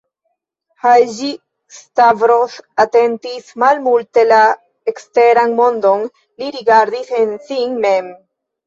Haĝi-Stavros 0.85 2.55
atentis 2.85 3.53
malmulte 3.65 4.27
la 4.33 4.41
eksteran 4.95 5.55
mondon: 5.63 6.11
li 6.43 6.53
rigardis 6.59 7.19
en 7.23 7.41
sin 7.51 7.83
mem. 7.89 8.15